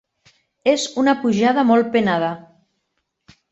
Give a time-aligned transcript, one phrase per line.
[0.71, 2.33] És una pujada molt penada.